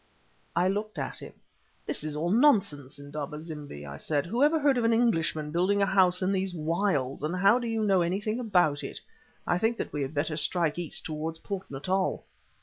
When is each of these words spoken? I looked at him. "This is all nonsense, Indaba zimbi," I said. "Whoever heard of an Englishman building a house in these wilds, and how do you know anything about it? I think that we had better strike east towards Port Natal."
I 0.55 0.67
looked 0.67 0.97
at 0.97 1.19
him. 1.19 1.33
"This 1.85 2.03
is 2.03 2.15
all 2.15 2.31
nonsense, 2.31 2.97
Indaba 2.97 3.39
zimbi," 3.39 3.85
I 3.85 3.97
said. 3.97 4.25
"Whoever 4.25 4.57
heard 4.59 4.79
of 4.79 4.83
an 4.83 4.93
Englishman 4.93 5.51
building 5.51 5.79
a 5.79 5.85
house 5.85 6.23
in 6.23 6.31
these 6.31 6.55
wilds, 6.55 7.21
and 7.21 7.35
how 7.35 7.59
do 7.59 7.67
you 7.67 7.83
know 7.83 8.01
anything 8.01 8.39
about 8.39 8.83
it? 8.83 8.99
I 9.45 9.59
think 9.59 9.77
that 9.77 9.93
we 9.93 10.01
had 10.01 10.15
better 10.15 10.37
strike 10.37 10.79
east 10.79 11.05
towards 11.05 11.37
Port 11.37 11.69
Natal." 11.69 12.25